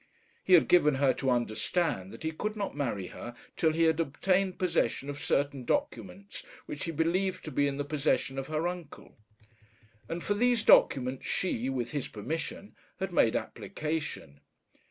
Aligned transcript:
He 0.43 0.53
had 0.53 0.67
given 0.67 0.95
her 0.95 1.13
to 1.13 1.29
understand 1.29 2.11
that 2.11 2.23
he 2.23 2.31
could 2.31 2.55
not 2.55 2.75
marry 2.75 3.09
her 3.09 3.35
till 3.55 3.71
he 3.71 3.83
had 3.83 3.99
obtained 3.99 4.57
possession 4.57 5.11
of 5.11 5.21
certain 5.21 5.63
documents 5.63 6.43
which 6.65 6.85
he 6.85 6.91
believed 6.91 7.45
to 7.45 7.51
be 7.51 7.67
in 7.67 7.77
the 7.77 7.85
possession 7.85 8.39
of 8.39 8.47
her 8.47 8.67
uncle. 8.67 9.15
And 10.09 10.23
for 10.23 10.33
these 10.33 10.63
documents 10.63 11.27
she, 11.27 11.69
with 11.69 11.91
his 11.91 12.07
permission, 12.07 12.75
had 12.99 13.13
made 13.13 13.35
application. 13.35 14.39